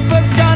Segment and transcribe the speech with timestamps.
[0.00, 0.47] fazer.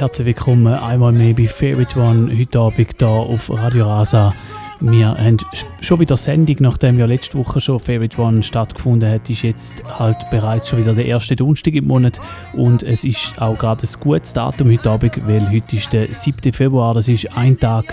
[0.00, 4.32] Herzlich willkommen einmal mehr bei Favorite One, heute Abend hier auf Radio Rasa.
[4.78, 5.38] Wir haben
[5.80, 10.16] schon wieder Sendung, nachdem ja letzte Woche schon Favorite One stattgefunden hat, ist jetzt halt
[10.30, 12.20] bereits schon wieder der erste Donnerstag im Monat
[12.54, 16.52] und es ist auch gerade ein gutes Datum heute Abend, weil heute ist der 7.
[16.52, 17.84] Februar, das ist ein Tag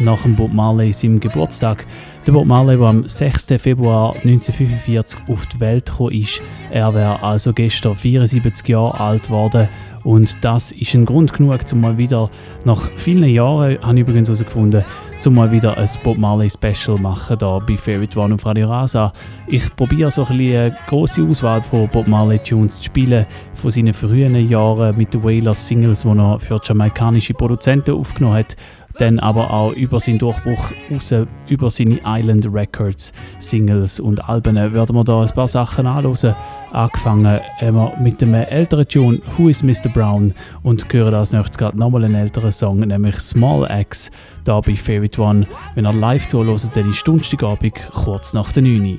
[0.00, 1.86] nach dem Bob Marley seinem Geburtstag.
[2.26, 3.46] Der Bob Marley, der am 6.
[3.56, 9.66] Februar 1945 auf die Welt gekommen ist, er wäre also gestern 74 Jahre alt geworden
[10.04, 12.30] und das ist ein Grund genug, um mal wieder,
[12.64, 14.84] nach vielen Jahren, habe ich übrigens herausgefunden,
[15.26, 19.12] um mal wieder ein Bob Marley Special machen hier bei Favorite One auf Radio Rasa.
[19.46, 23.70] Ich probiere so ein bisschen eine grosse Auswahl von Bob Marley Tunes zu spielen, von
[23.70, 28.56] seinen frühen Jahren mit den Wailers Singles, die er für jamaikanische Produzenten aufgenommen hat
[28.98, 31.14] dann aber auch über seinen Durchbruch raus,
[31.48, 36.34] über seine Island Records, Singles und Alben werden wir da ein paar Sachen anhören.
[36.72, 39.88] Angefangen haben mit dem älteren Tune Who is Mr.
[39.92, 44.10] Brown und hören als nächstes gerade nochmal einen älteren Song, nämlich Small X,
[44.44, 45.46] da bei Favorite One.
[45.76, 48.98] Wenn ihr live zuhört, dann ist Donnerstagabend kurz nach der 9 Uhr.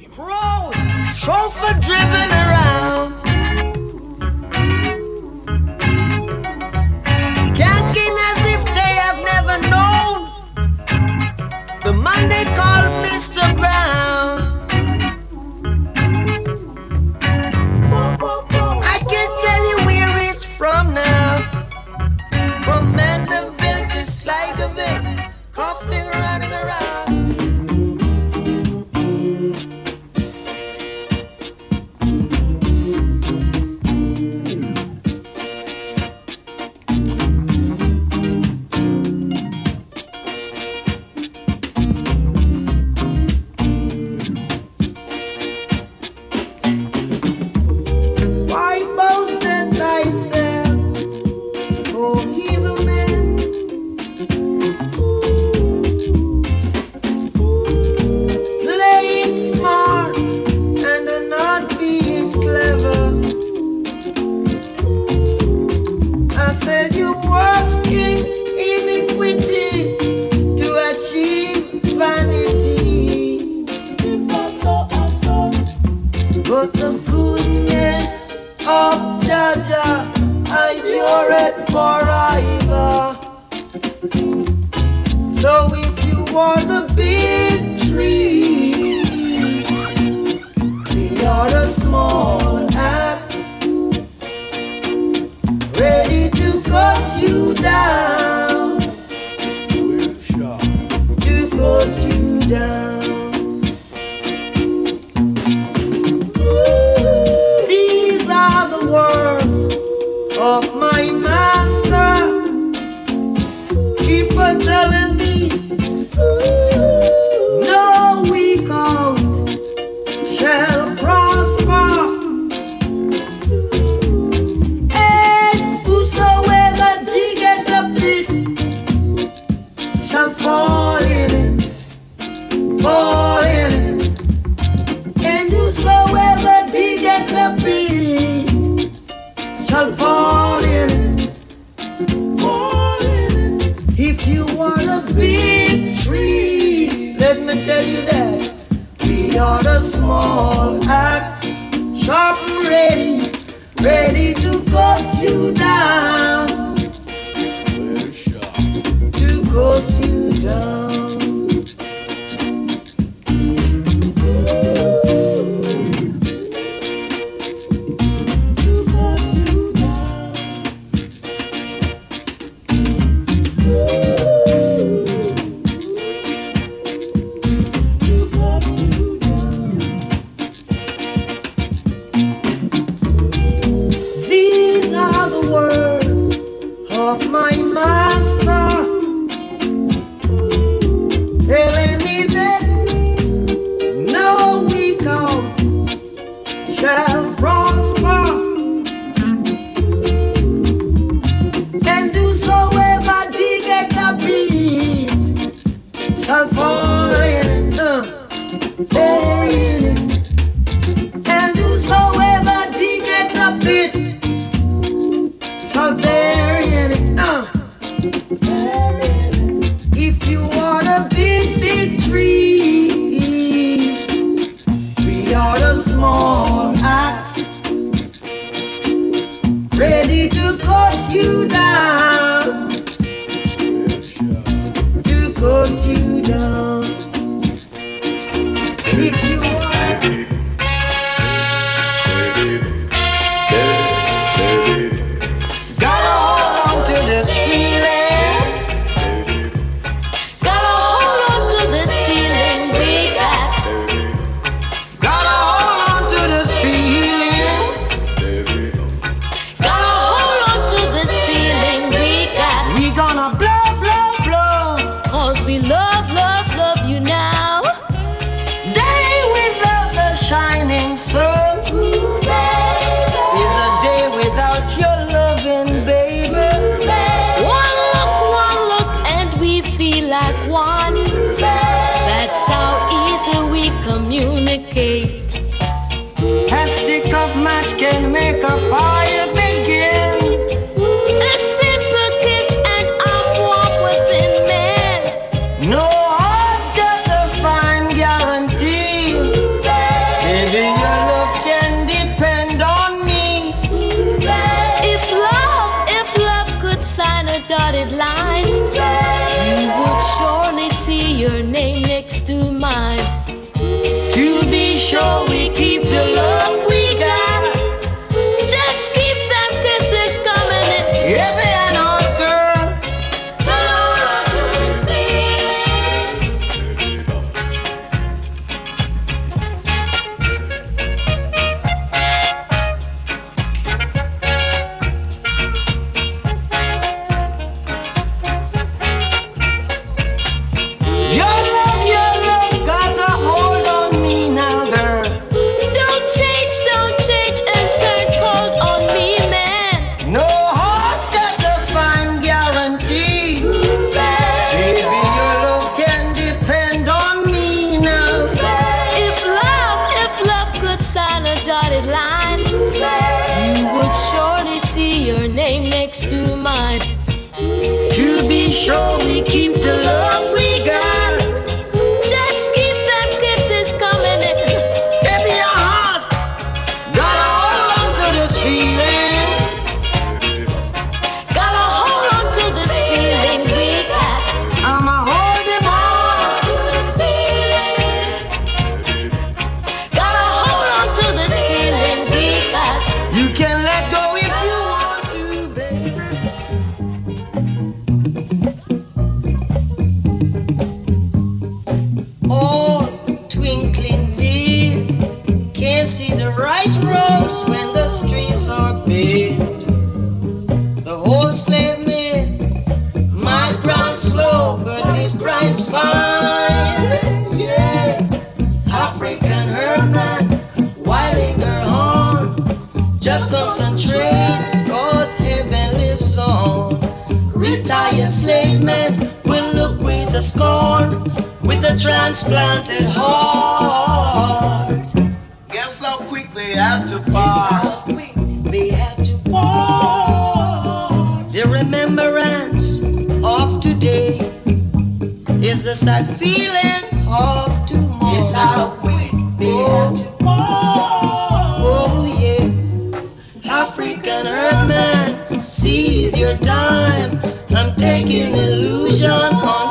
[456.17, 457.19] your time.
[457.51, 459.64] I'm taking illusion on.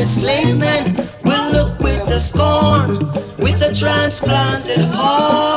[0.00, 0.98] enslavement.
[1.24, 2.98] will look with the scorn,
[3.36, 5.49] with the transplanted heart.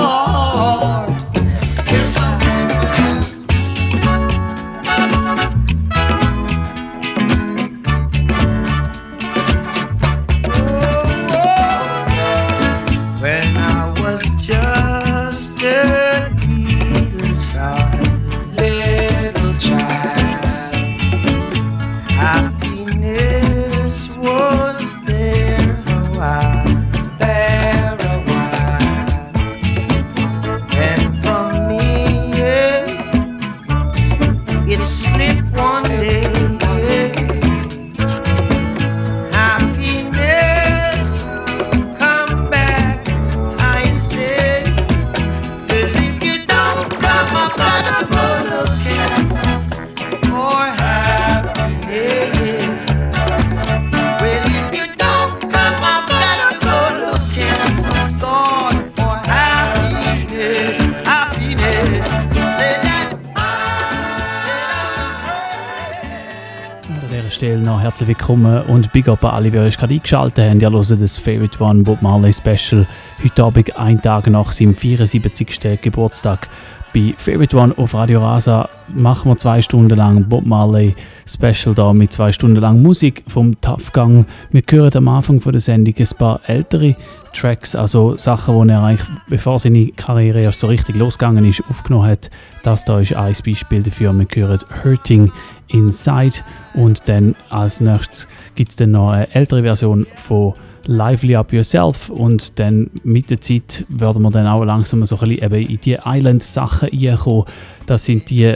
[68.93, 70.61] Big Up an alle, die euch gerade eingeschaltet haben.
[70.61, 72.87] Ihr hört das Favorite One Bob Marley Special.
[73.23, 75.81] Heute Abend, ein Tag nach seinem 74.
[75.81, 76.47] Geburtstag.
[76.93, 80.95] Bei Favorite One auf Radio Rasa machen wir zwei Stunden lang Bob Marley
[81.25, 84.25] Special da mit zwei Stunden lang Musik vom Tough Gang.
[84.51, 86.95] Wir hören am Anfang von der Sendung ein paar ältere
[87.33, 92.09] Tracks, also Sachen, die er eigentlich, bevor seine Karriere erst so richtig losgegangen ist, aufgenommen
[92.09, 92.29] hat.
[92.63, 94.13] Das da ist ein Beispiel dafür.
[94.13, 95.31] Wir hören Hurting
[95.67, 96.37] Inside
[96.75, 100.53] und dann als nächstes gibt es dann noch eine ältere Version von
[100.85, 105.29] Lively Up Yourself und dann mit der Zeit werden wir dann auch langsam so ein
[105.29, 107.45] bisschen in die Island-Sachen reinkommen.
[107.85, 108.55] Das sind die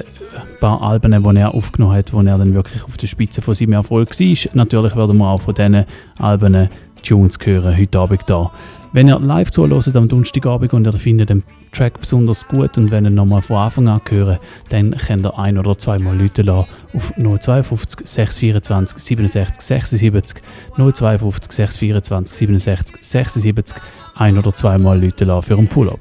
[0.60, 3.74] paar Alben, die er aufgenommen hat, wo er dann wirklich auf der Spitze von seinem
[3.74, 4.56] Erfolg war.
[4.56, 5.86] Natürlich werden wir auch von diesen
[6.20, 6.70] Alben
[7.04, 8.52] Tunes hören, heute Abend da.
[8.94, 13.06] Wenn ihr live zuhört am Donnerstagabend und ihr findet den Track besonders gut und wenn
[13.06, 14.38] ihr nochmal von Anfang an hören,
[14.70, 20.42] dann könnt ihr ein- oder zweimal Leute auf 052 624 67 76
[20.76, 23.78] 052 624 67 76
[24.16, 26.00] ein- oder zweimal Leute für einen Pull-Up.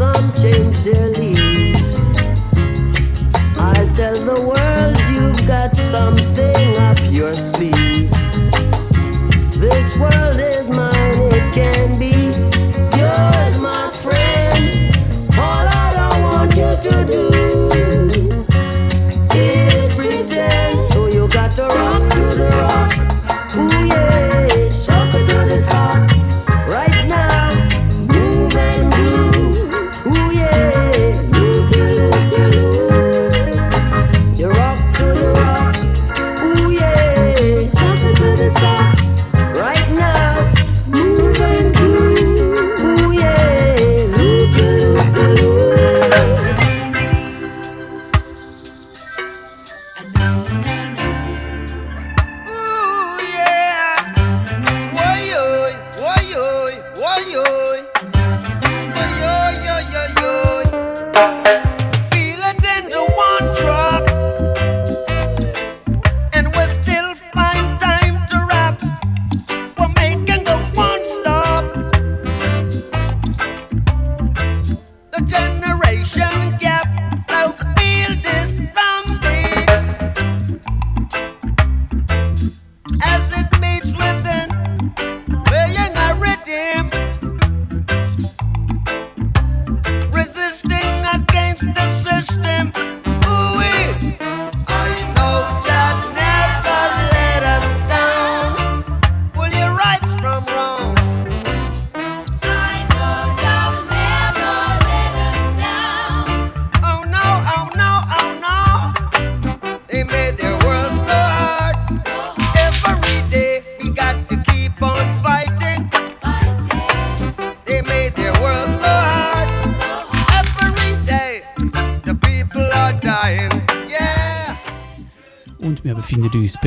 [0.00, 1.39] some change their leaves.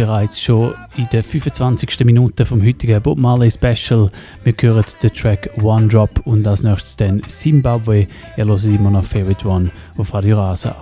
[0.06, 2.04] bereits schon in der 25.
[2.04, 4.12] Minute vom heutigen Bob Marley Special.
[4.44, 8.08] Wir hören den Track One Drop und als nächstes dann Zimbabwe.
[8.36, 10.76] Ihr hört immer noch Favorite One auf Radio Rasa.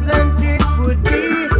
[0.00, 1.59] pleasant it would be.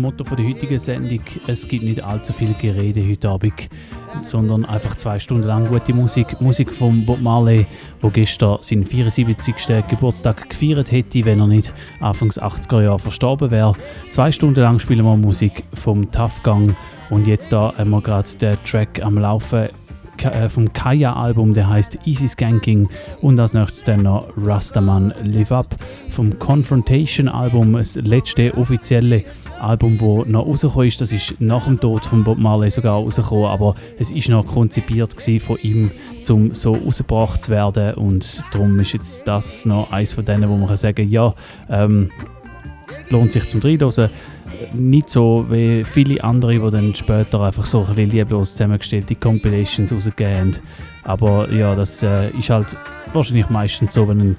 [0.00, 1.20] Motto von der heutigen Sendung.
[1.46, 3.68] Es gibt nicht allzu viel Gerede heute Abend,
[4.22, 6.40] sondern einfach zwei Stunden lang gute Musik.
[6.40, 7.66] Musik von Bob Marley,
[8.02, 9.54] der gestern seinen 74.
[9.88, 13.74] Geburtstag gefeiert hätte, wenn er nicht Anfangs 80er Jahre verstorben wäre.
[14.10, 16.74] Zwei Stunden lang spielen wir Musik vom Tough Gang
[17.10, 19.68] und jetzt da haben wir gerade den Track am Laufen
[20.24, 22.88] äh, vom Kaya-Album, der heißt Easy Skanking
[23.20, 25.74] und als nächstes dann noch Rastaman Live Up
[26.10, 29.24] vom Confrontation-Album, das letzte offizielle
[29.60, 31.00] Album, das noch rausgekommen ist.
[31.00, 35.14] Das ist nach dem Tod von Bob Marley sogar rausgekommen, aber es ist noch konzipiert
[35.40, 35.90] von ihm,
[36.28, 40.56] um so rausgebracht zu werden und darum ist jetzt das noch eins von denen, wo
[40.56, 41.34] man kann sagen ja,
[41.68, 42.10] ähm,
[43.10, 44.10] lohnt sich zum Reinhören.
[44.74, 49.92] Nicht so wie viele andere, die dann später einfach so ein bisschen lieblos zusammengestellte Compilations
[49.92, 50.58] rausgeben.
[51.04, 52.76] Aber ja, das äh, ist halt
[53.12, 54.36] wahrscheinlich meistens so, wenn ein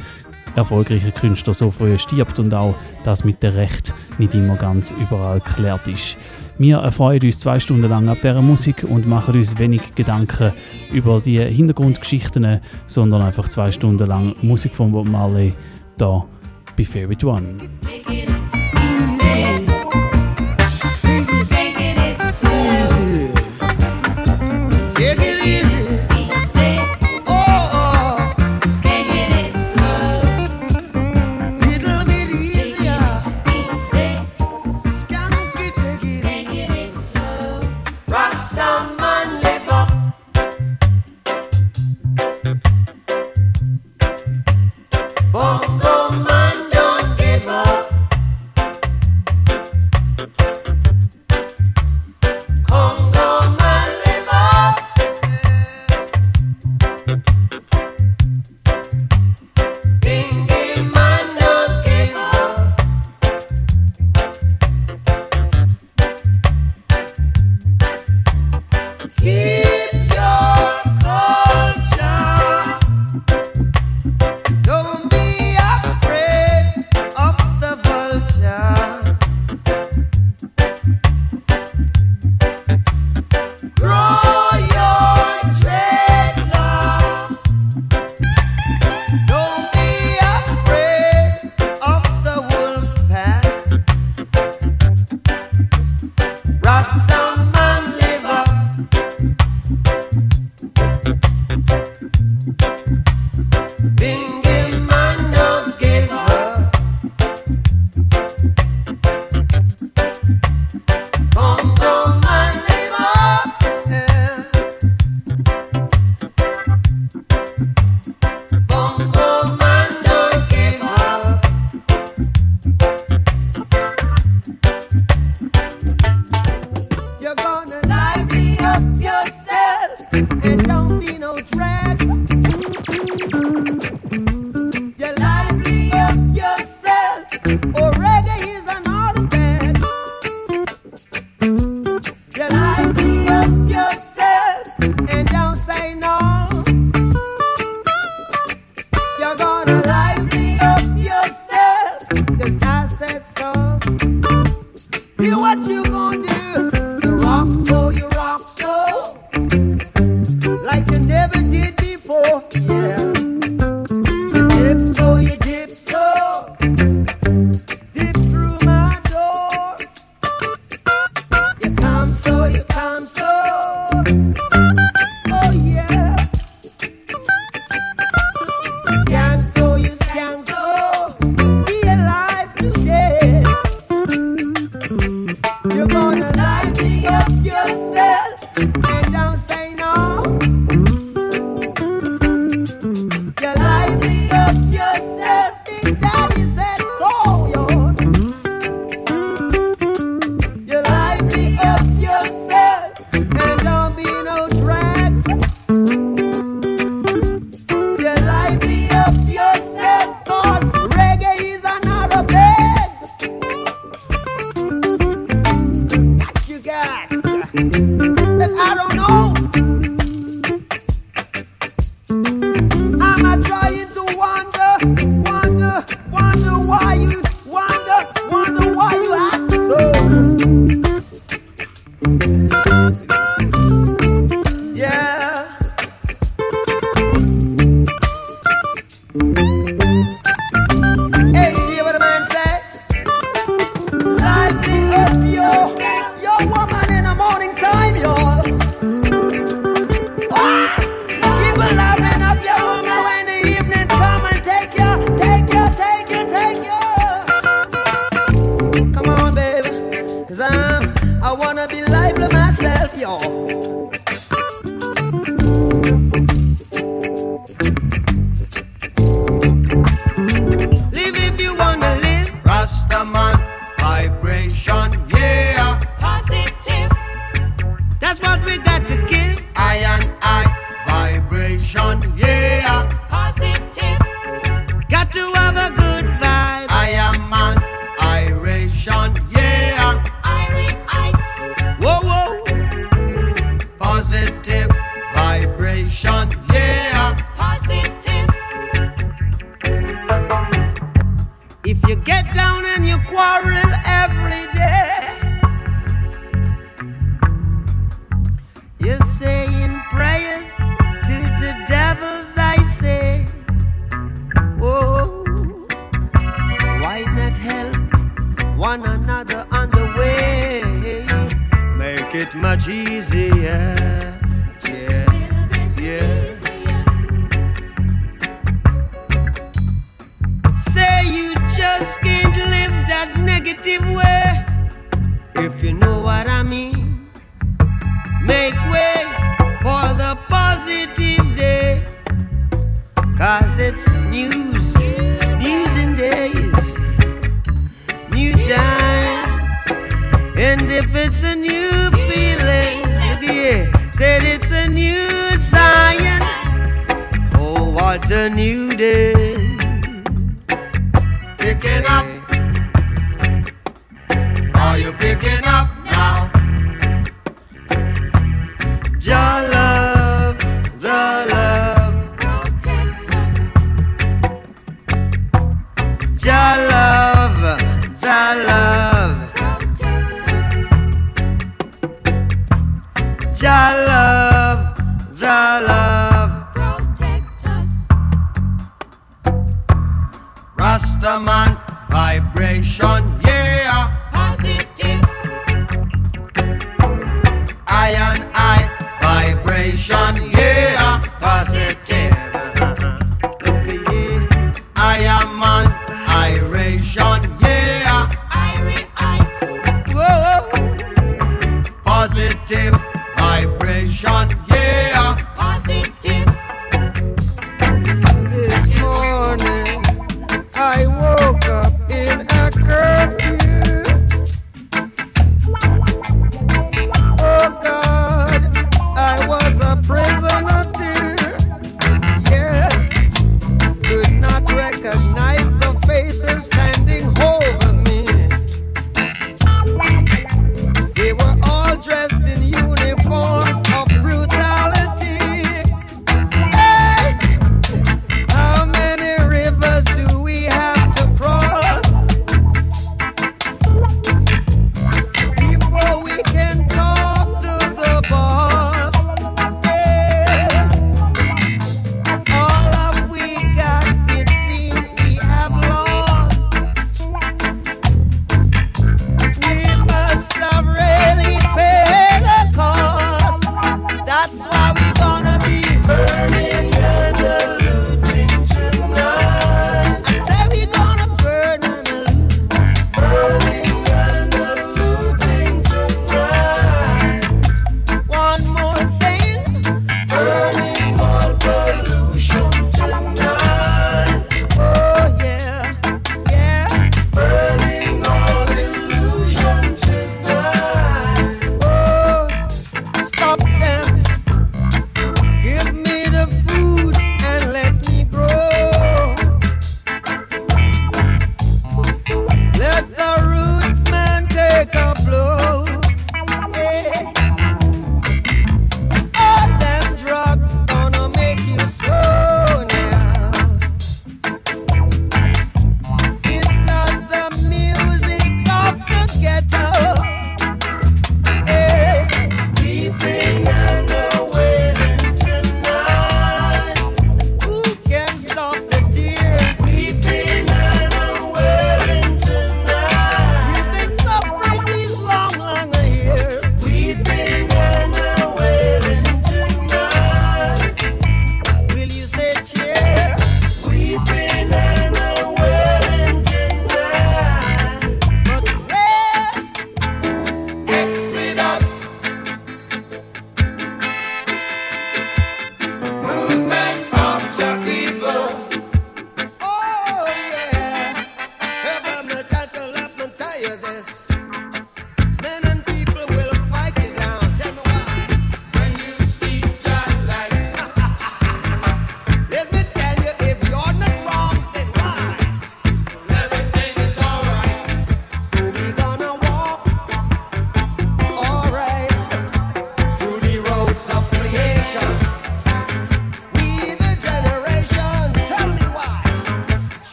[0.56, 5.40] erfolgreicher Künstler so früh stirbt und auch das mit dem Recht nicht immer ganz überall
[5.40, 6.18] geklärt ist.
[6.58, 10.54] Wir erfreuen uns zwei Stunden lang ab dieser Musik und machen uns wenig Gedanken
[10.94, 15.52] über die Hintergrundgeschichten, sondern einfach zwei Stunden lang Musik von Bob Marley
[15.98, 16.24] da
[16.78, 17.56] bei Favorite One.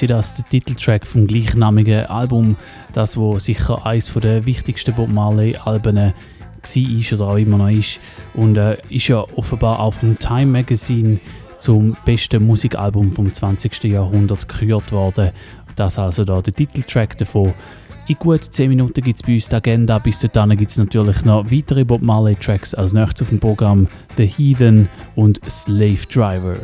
[0.00, 2.56] war das der Titeltrack vom gleichnamigen Album,
[2.94, 6.12] das wo sicher eines der wichtigsten Bob Marley Alben war
[7.12, 8.00] oder auch immer noch ist
[8.34, 11.18] und äh, ist ja offenbar auch vom Time Magazine
[11.58, 13.84] zum besten Musikalbum vom 20.
[13.84, 15.30] Jahrhundert gekürt worden.
[15.76, 17.54] Das also da der Titeltrack davon.
[18.08, 19.98] In gut 10 Minuten gibt es bei uns die Agenda.
[19.98, 23.86] Bis dann gibt es natürlich noch weitere Bob Marley Tracks als nächstes auf dem Programm
[24.16, 26.56] The Heathen und Slave Driver.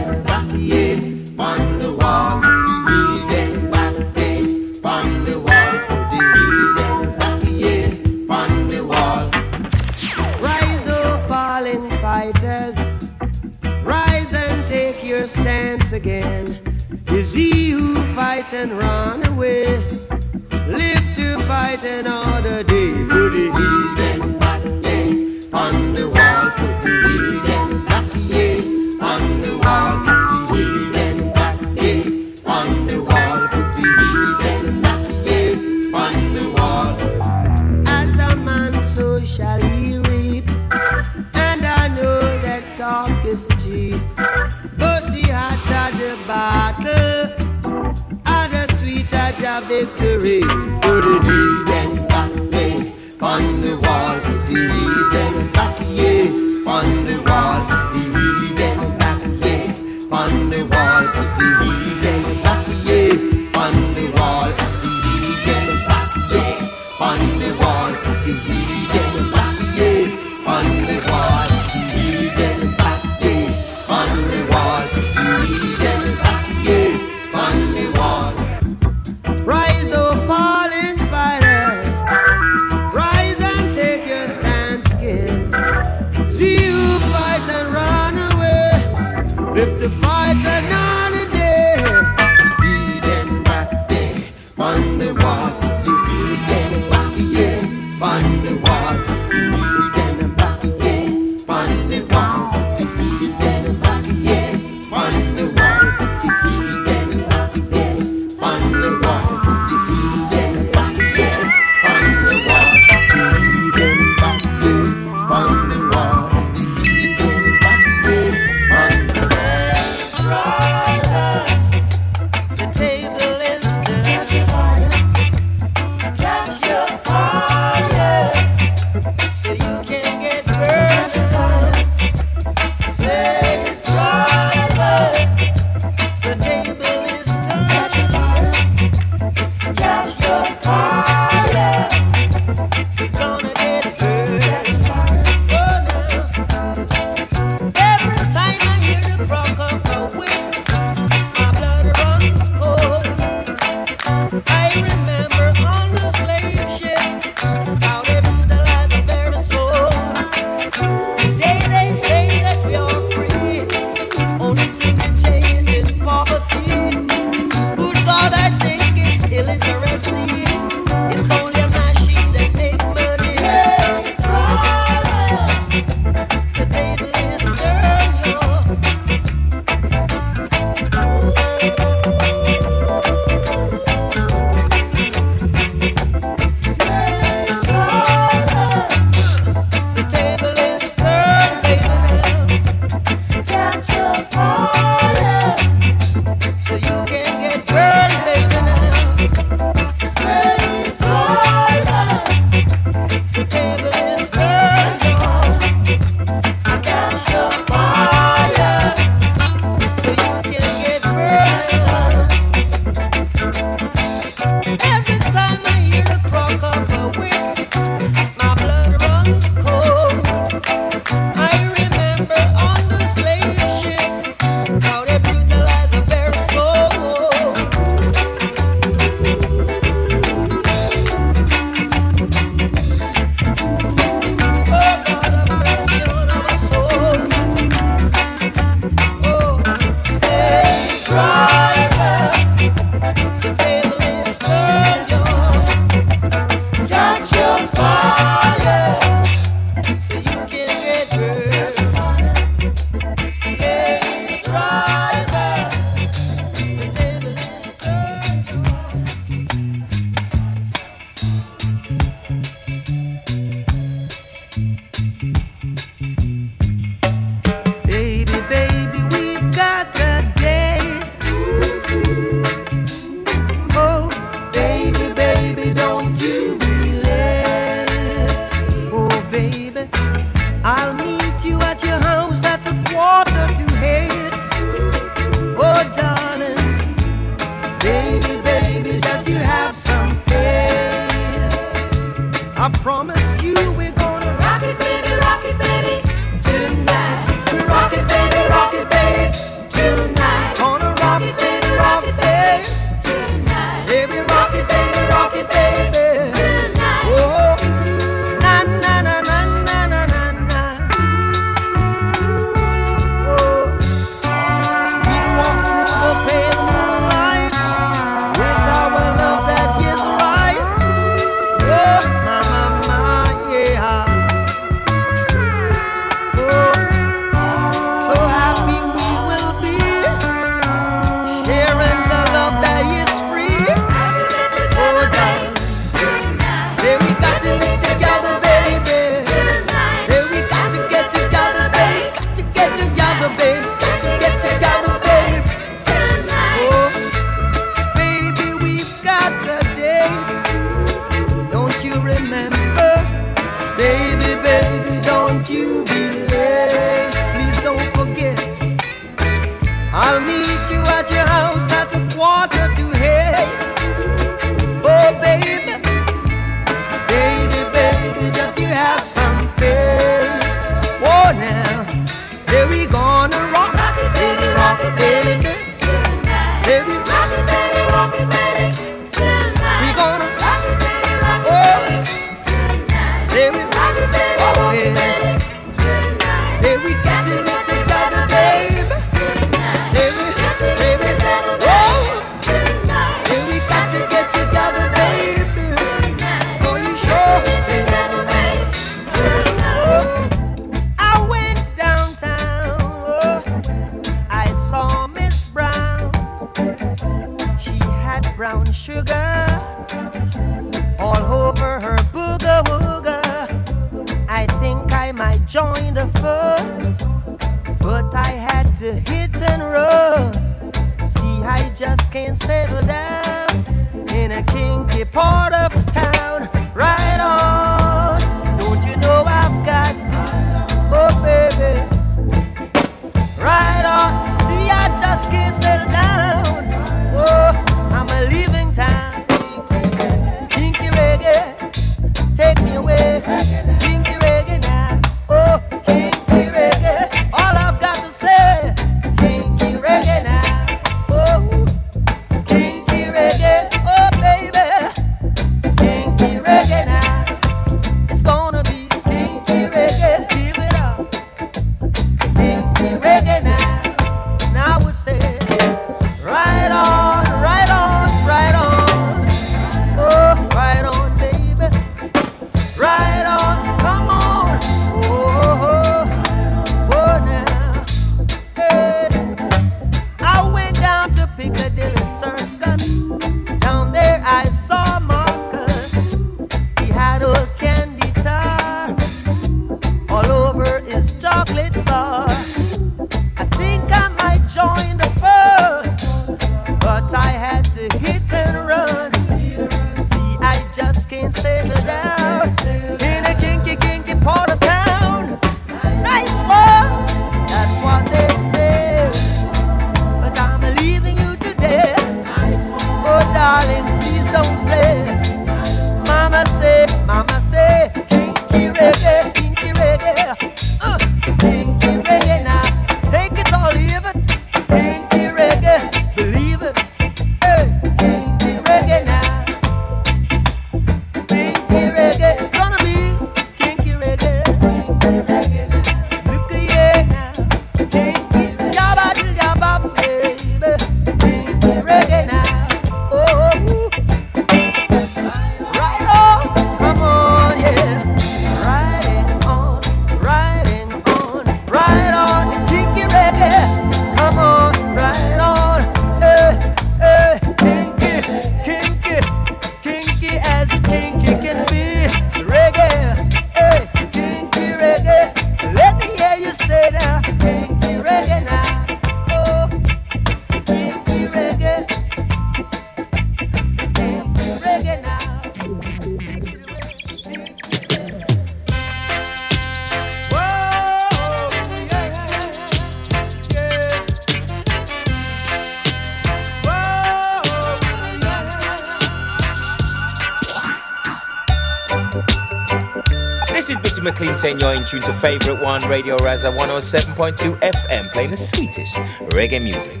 [594.36, 598.96] Saying you're in tune to favorite one, Radio Raza 107.2 FM, playing the sweetest
[599.34, 600.00] reggae music.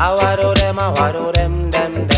[0.00, 0.14] I
[0.54, 0.78] them,
[1.32, 2.17] them, them, them.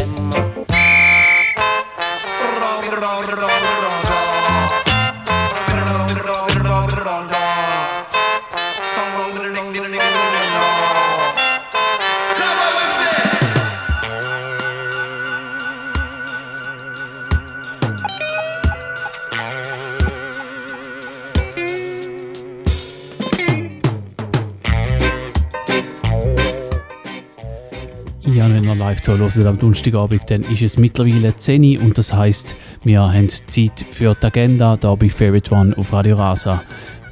[28.90, 33.28] Live zuhören am Donnerstagabend, dann ist es mittlerweile 10 Uhr und das heisst, wir haben
[33.28, 36.60] Zeit für die Agenda hier bei Favorite One auf Radio Rasa.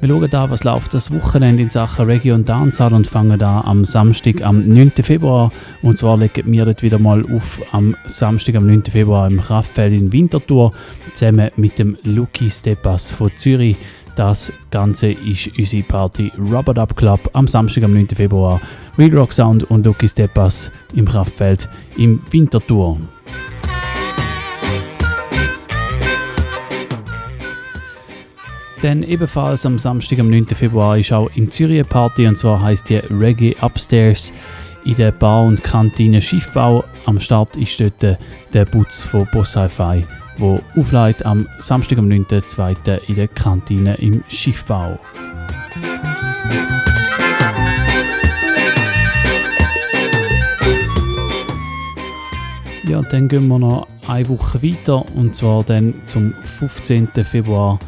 [0.01, 3.61] Wir schauen da, was läuft das Wochenende in Sachen Region und Dancehall und fangen da
[3.61, 4.91] am Samstag, am 9.
[5.03, 5.53] Februar.
[5.83, 8.83] Und zwar legen wir dort wieder mal auf am Samstag, am 9.
[8.83, 10.73] Februar im Kraftfeld in Winterthur
[11.15, 13.77] zusammen mit dem Lucky Stepas von Zürich.
[14.17, 18.09] Das Ganze ist unsere Party Rubber Dub Club am Samstag, am 9.
[18.09, 18.61] Februar.
[18.99, 22.99] Real Rock Sound und Lucky Steppers im Kraftfeld im Winterthur.
[28.83, 30.47] Dann ebenfalls am Samstag, am 9.
[30.47, 34.33] Februar, ist auch in Zürich eine Party und zwar heißt die Reggae Upstairs
[34.85, 36.85] in der Bar und Kantine Schiffbau.
[37.07, 38.19] Am Start ist dort
[38.53, 40.05] der Putz von Boss Hi-Fi,
[40.39, 43.01] wo aufleitet am Samstag, am 9.2.
[43.09, 44.99] in der Kantine im Schiffbau.
[52.89, 57.09] Ja, dann gehen wir noch eine Woche weiter und zwar dann zum 15.
[57.23, 57.79] Februar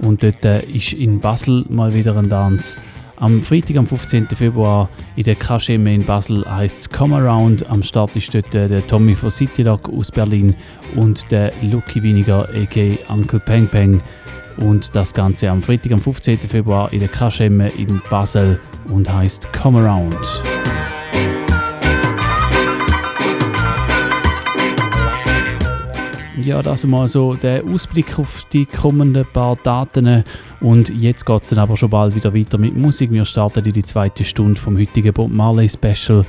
[0.00, 2.76] und dort äh, ist in Basel mal wieder ein Dance.
[3.20, 4.26] Am Freitag, am 15.
[4.26, 7.70] Februar in der Kaschemme in Basel heißt es Come Around.
[7.70, 10.56] Am Start ist dort äh, der Tommy von City Lock aus Berlin
[10.96, 13.12] und der Lucky Winiger a.k.a.
[13.12, 14.00] Uncle Peng Peng.
[14.56, 16.38] Und das Ganze am Freitag, am 15.
[16.38, 20.57] Februar in der Kaschemme in Basel und heißt Come Around.
[26.42, 30.22] Ja, das mal so der Ausblick auf die kommenden paar Daten.
[30.60, 33.10] Und jetzt geht es dann aber schon bald wieder weiter mit Musik.
[33.10, 36.24] Wir starten in die zweite Stunde vom heutigen Bob Marley Special.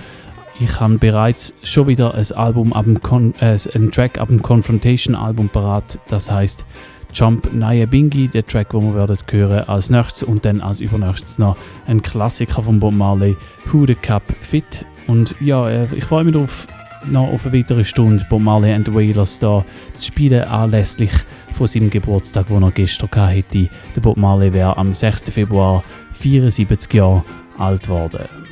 [0.60, 4.42] Ich habe bereits schon wieder ein Album ab dem Con äh, einen Track ab dem
[4.42, 6.00] Confrontation Album parat.
[6.08, 6.66] Das heißt
[7.14, 11.38] Jump Naya Bingi, der Track, den wir werden hören als nächstes und dann als übernächstes
[11.38, 11.56] noch
[11.86, 13.38] ein Klassiker von Bob Marley,
[13.72, 14.86] Who the Cup Fit.
[15.06, 16.68] Und ja, äh, ich freue mich darauf,
[17.06, 21.12] noch auf eine weitere Stunde Bob Marley and the Wailers da zu spielen, anlässlich
[21.54, 23.70] von seinem Geburtstag, den er gestern hatte.
[23.96, 25.24] Der Bob Marley wäre am 6.
[25.30, 25.84] Februar
[26.14, 27.24] 74 Jahre
[27.58, 28.49] alt geworden.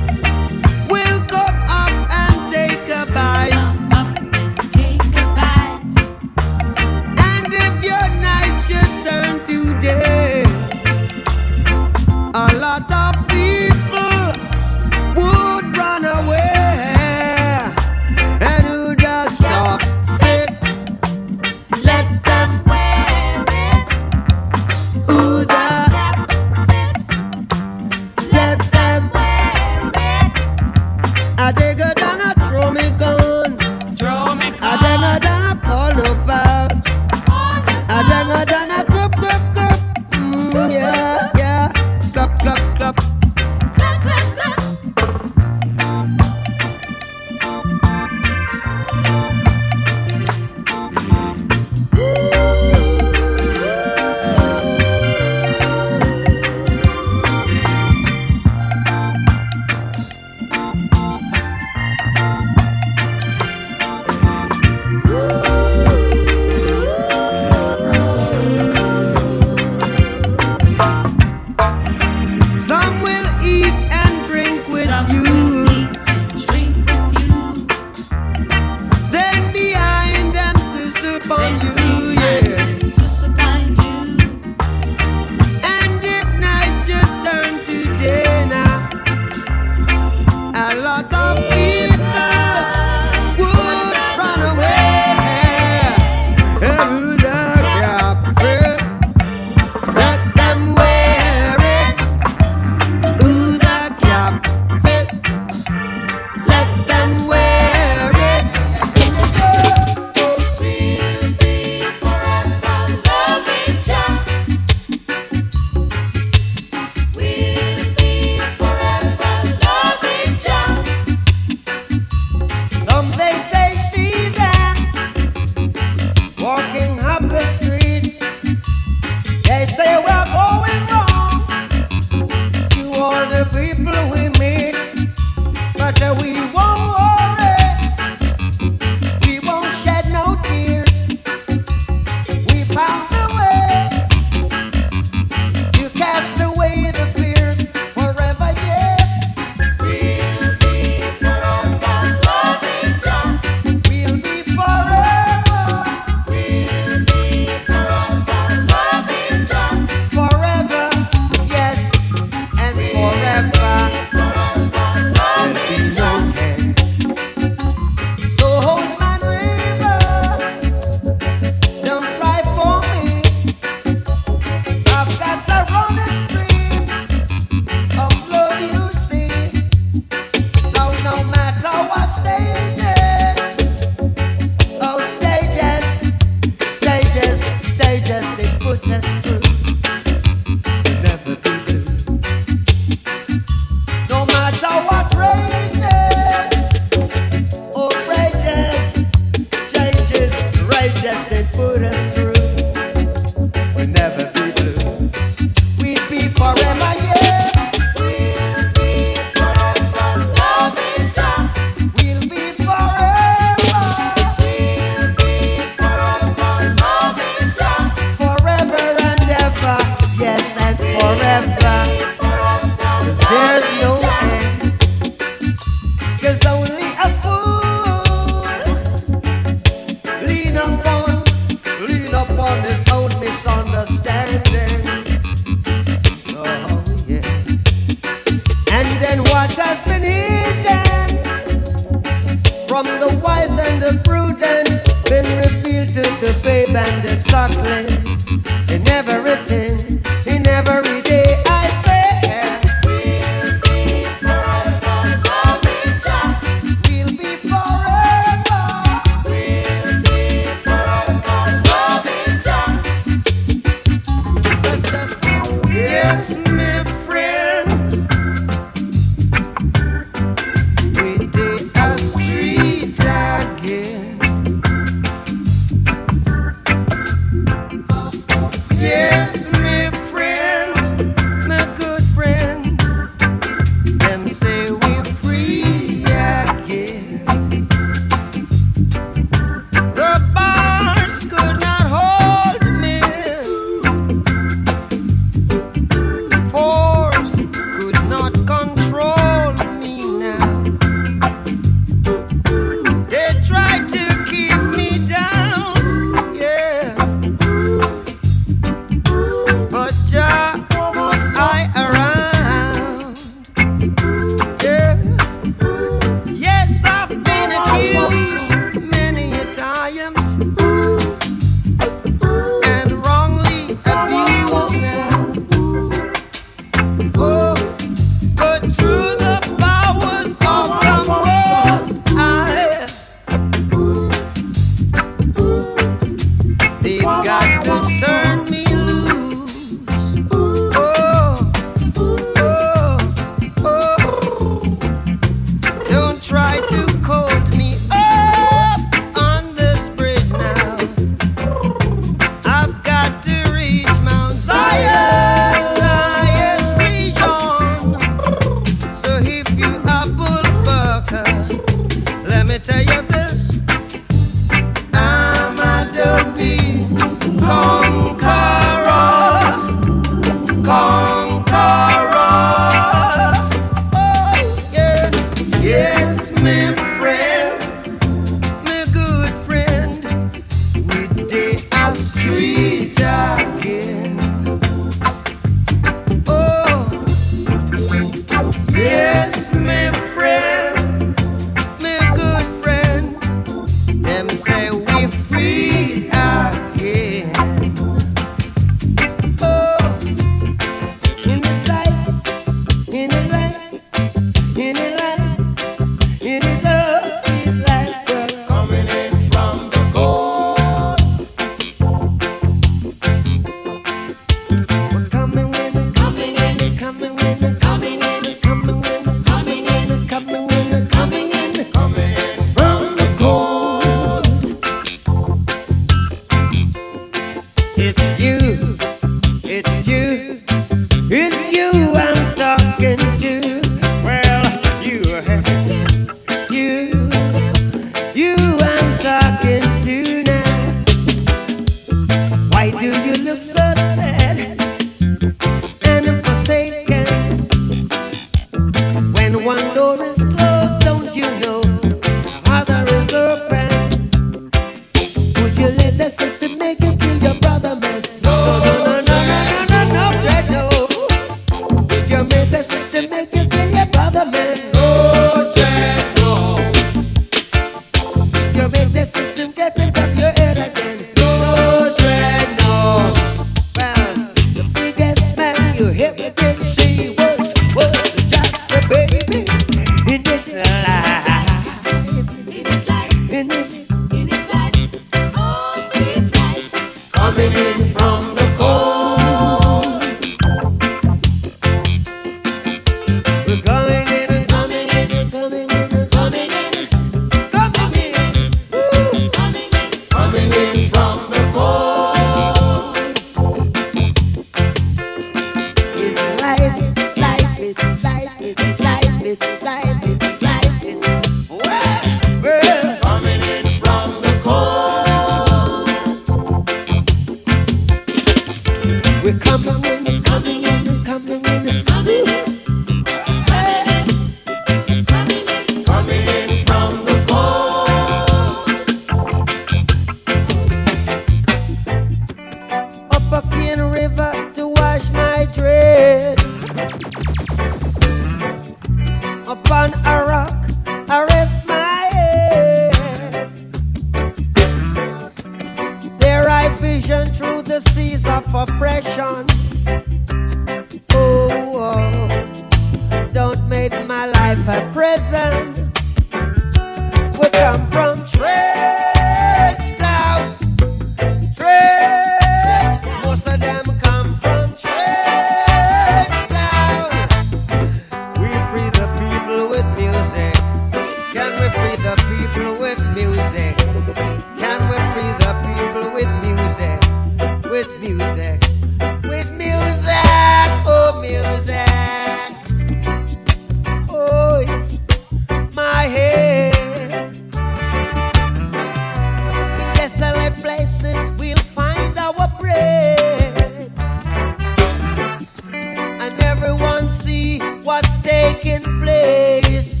[598.82, 600.00] place.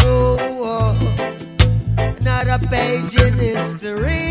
[0.00, 2.16] Oh, oh.
[2.22, 4.23] not a page in history.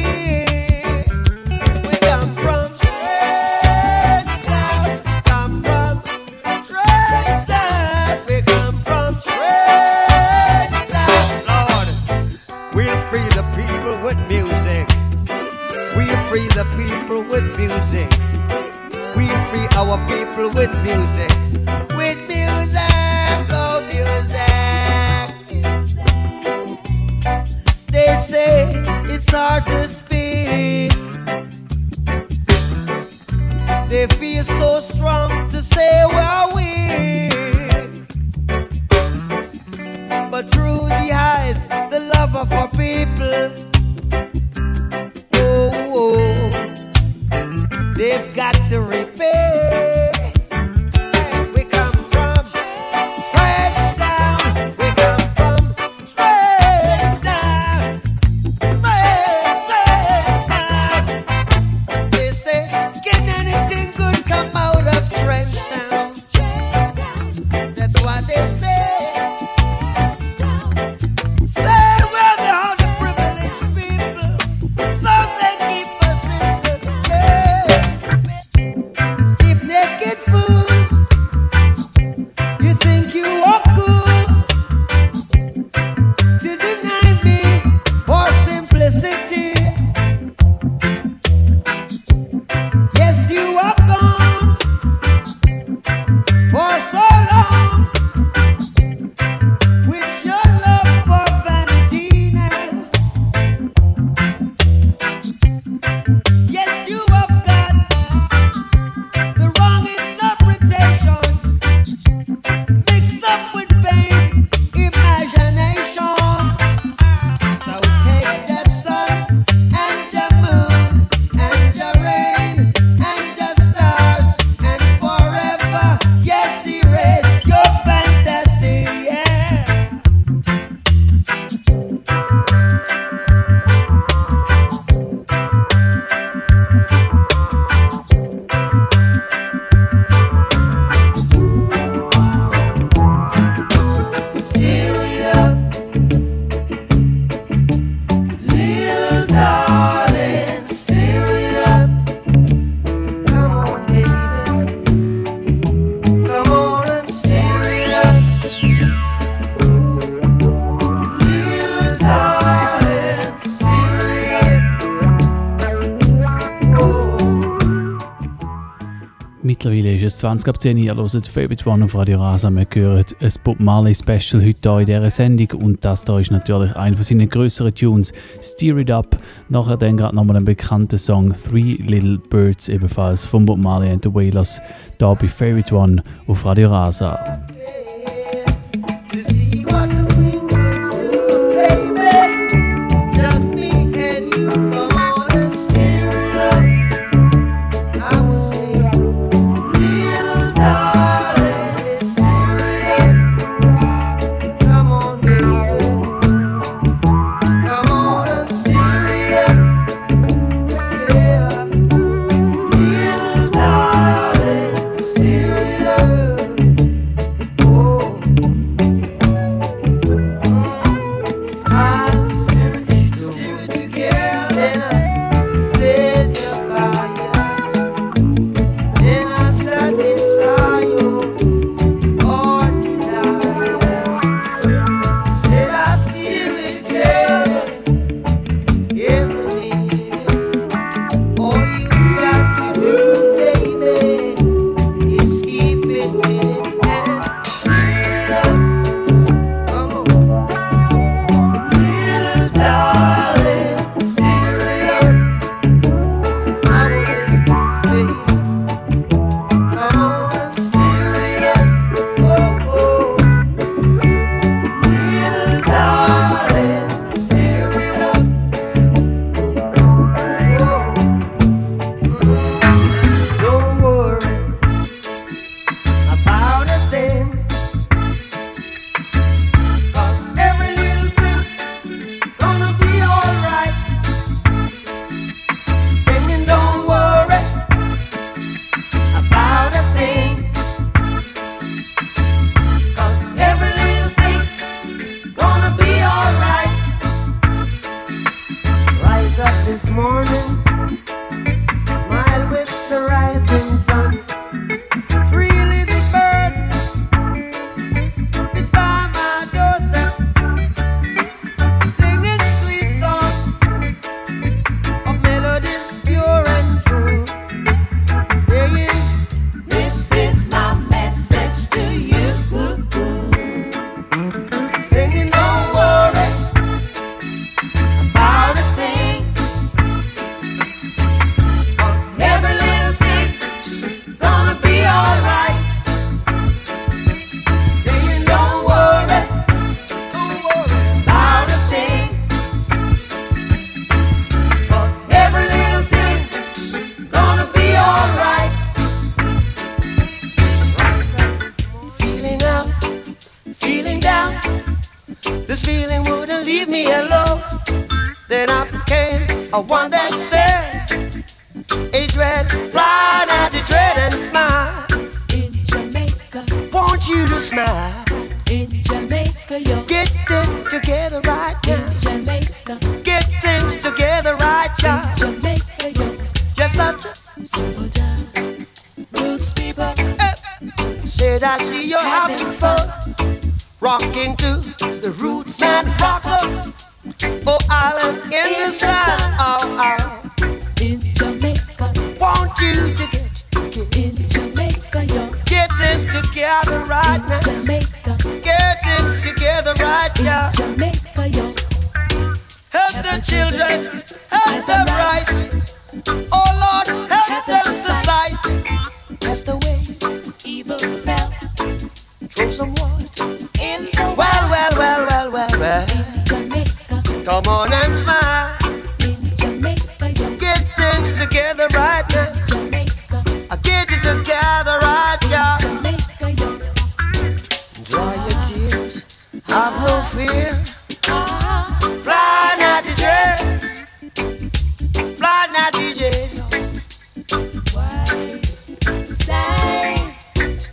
[170.23, 172.49] 20 ab 10 Ihr hört Favorite One auf Radio Rasa.
[172.49, 175.61] Wir hören ein Bob Marley Special heute hier in dieser Sendung.
[175.61, 179.17] Und das hier ist natürlich einer von seinen grösseren Tunes, Steer It Up.
[179.49, 184.01] Nachher dann gerade nochmal einen bekannten Song, Three Little Birds, ebenfalls von Bob Marley and
[184.01, 184.61] the Wailers.
[184.97, 187.42] Hier bei Favorite One auf Radio Rasa.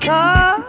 [0.00, 0.65] car.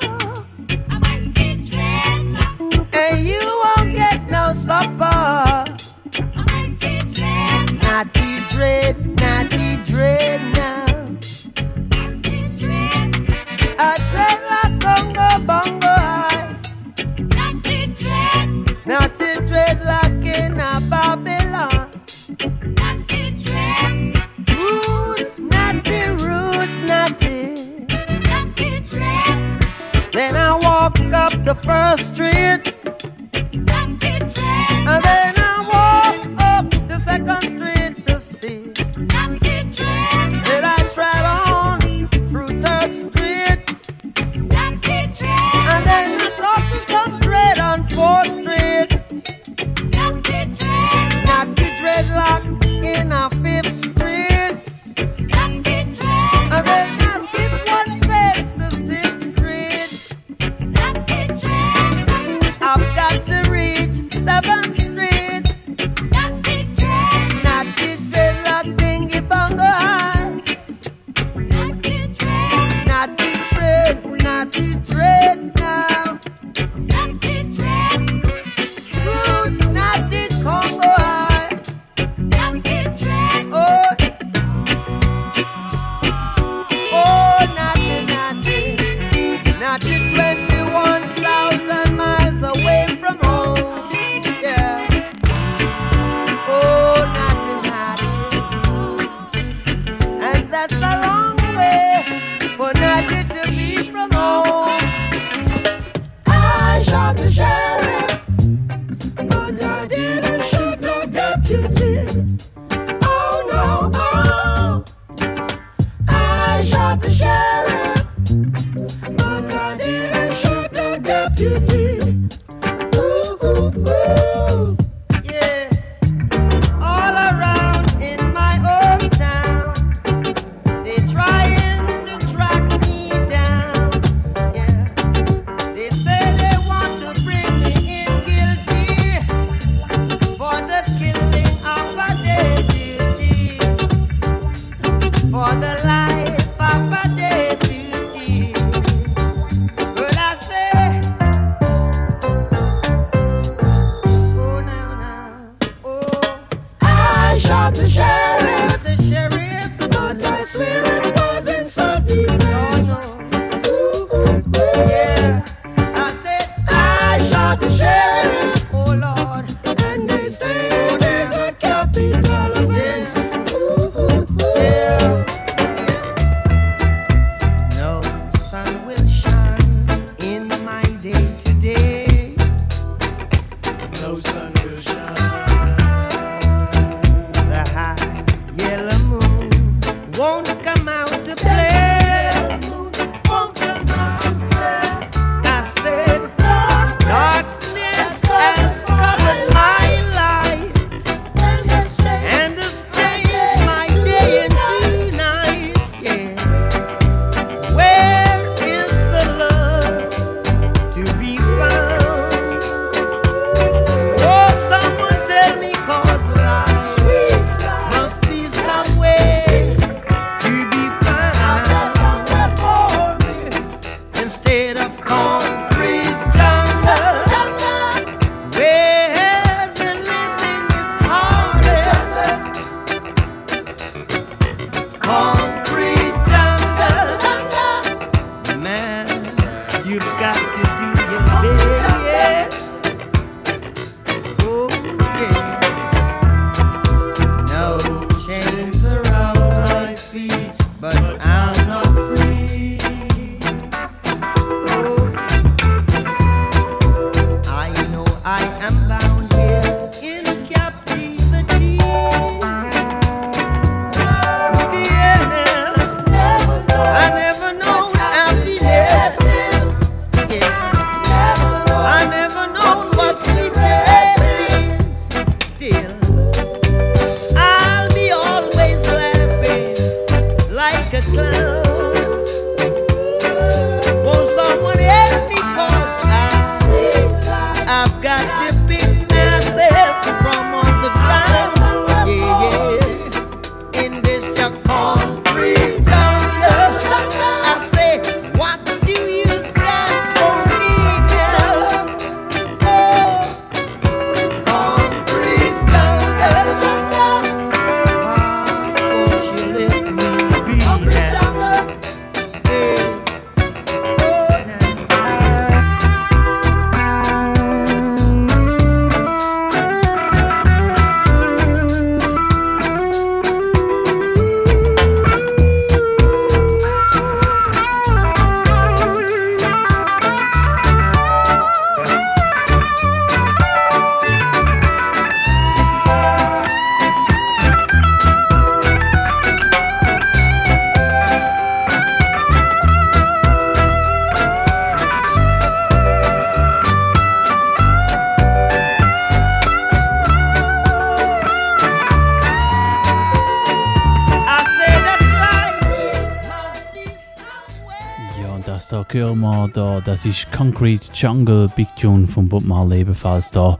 [358.93, 363.57] Hören wir da, das ist Concrete Jungle, Big Tune von Bob Marley ebenfalls da.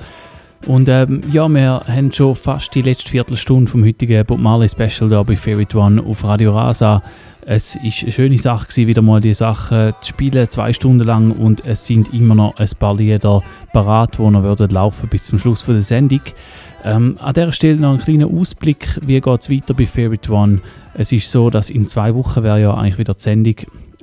[0.66, 5.10] Und ähm, ja, wir haben schon fast die letzte Viertelstunde vom heutigen Bob Marley Special
[5.10, 7.02] da bei Favorite One auf Radio Rasa.
[7.42, 11.32] Es ist eine schöne Sache gewesen, wieder mal die Sachen zu spielen, zwei Stunden lang
[11.32, 13.42] und es sind immer noch ein paar Lieder
[13.72, 16.22] parat, die noch würden laufen bis zum Schluss der Sendung.
[16.84, 20.60] Ähm, an dieser Stelle noch ein kleiner Ausblick, wie geht es weiter bei Favorite One.
[20.94, 23.56] Es ist so, dass in zwei Wochen wäre ja eigentlich wieder die Sendung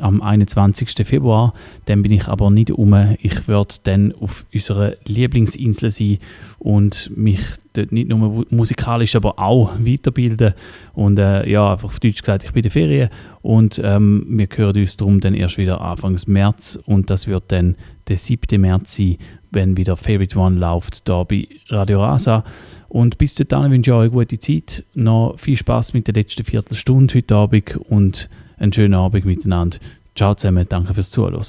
[0.04, 1.06] am 21.
[1.06, 1.54] Februar.
[1.86, 2.94] Dann bin ich aber nicht um.
[3.20, 6.18] Ich werde dann auf unserer Lieblingsinsel sein
[6.58, 7.40] und mich
[7.72, 10.52] dort nicht nur musikalisch, aber auch weiterbilden.
[10.92, 13.08] Und äh, ja, einfach auf Deutsch gesagt, ich bin in Ferien
[13.40, 17.76] und ähm, wir hören uns darum dann erst wieder Anfang März und das wird dann
[18.08, 18.60] der 7.
[18.60, 19.16] März sein,
[19.50, 22.44] wenn wieder Favorite One läuft, da bei Radio Rasa.
[22.88, 24.84] Und bis dahin wünsche ich euch eine gute Zeit.
[24.94, 28.28] Noch viel Spaß mit der letzten Viertelstunde heute Abend und
[28.58, 29.78] einen schönen Abend miteinander.
[30.14, 31.42] Ciao zusammen, danke fürs Zuhören.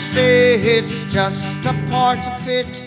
[0.00, 2.86] say it's just a part of it.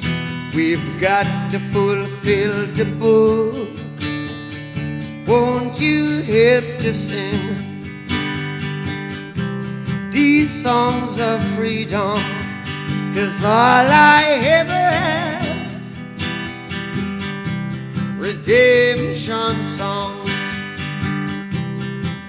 [0.56, 3.69] We've got to fulfill the book.
[5.27, 7.44] Won't you help to sing
[10.10, 12.19] these songs of freedom?
[13.14, 13.88] Cause all
[14.19, 14.23] I
[14.60, 15.81] ever have
[18.19, 20.35] redemption songs,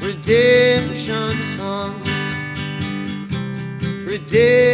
[0.03, 2.11] redemption songs,
[4.07, 4.74] redemption.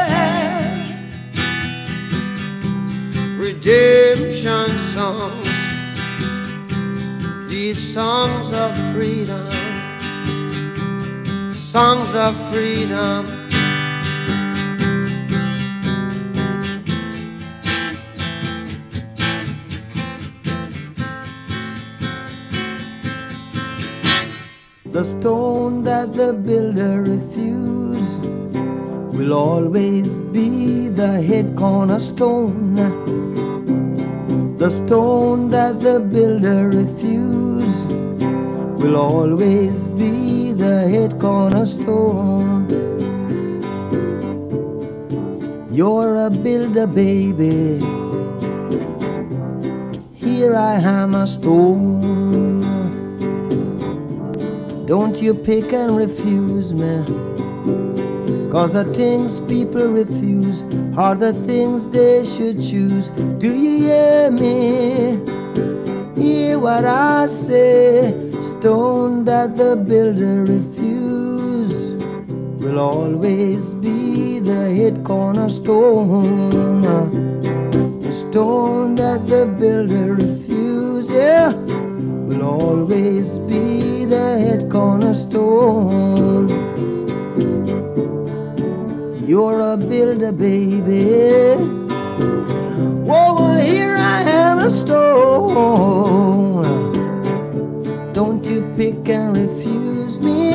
[3.53, 5.49] redemption songs.
[7.49, 9.51] These songs of freedom,
[11.53, 13.27] songs of freedom.
[24.85, 28.23] The stone that the builder refused
[29.17, 33.30] will always be the head cornerstone.
[34.61, 37.89] The stone that the builder refused
[38.79, 42.69] will always be the head cornerstone.
[45.71, 47.79] You're a builder, baby.
[50.13, 52.61] Here I am a stone.
[54.85, 58.00] Don't you pick and refuse me.
[58.51, 60.63] Cause the things people refuse
[60.97, 63.09] are the things they should choose.
[63.39, 65.17] Do you hear me?
[66.21, 68.13] Hear what I say?
[68.41, 71.93] Stone that the builder refuse
[72.61, 76.51] will always be the head cornerstone.
[78.11, 86.49] Stone that the builder refuse, yeah, will always be the head cornerstone.
[89.31, 91.55] You're a builder, baby.
[93.07, 96.65] Whoa, here I am a stone.
[98.11, 100.51] Don't you pick and refuse me.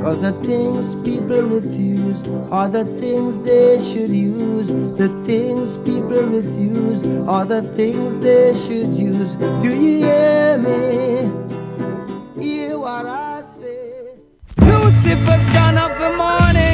[0.00, 4.68] Cause the things people refuse are the things they should use.
[4.96, 9.34] The things people refuse are the things they should use.
[9.60, 11.30] Do you hear me?
[12.42, 14.14] Hear what I say?
[14.56, 16.73] Lucifer, son of the morning,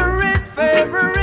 [0.61, 1.20] favorite.